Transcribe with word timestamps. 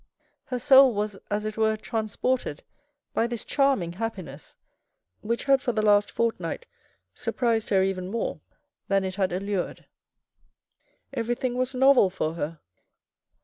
Her 0.45 0.57
soul 0.57 0.95
was 0.95 1.15
as 1.29 1.45
it 1.45 1.57
were 1.57 1.77
transported 1.77 2.63
by 3.13 3.27
this 3.27 3.45
charming 3.45 3.93
happiness 3.93 4.55
which 5.21 5.43
had 5.43 5.61
for 5.61 5.73
the 5.73 5.83
last 5.83 6.09
fortnight 6.09 6.65
surprised 7.13 7.69
her 7.69 7.83
even 7.83 8.09
more 8.09 8.41
than 8.87 9.03
it 9.03 9.13
had 9.13 9.31
allured. 9.31 9.85
Everything 11.13 11.55
was 11.55 11.75
novel 11.75 12.09
for 12.09 12.33
her. 12.33 12.61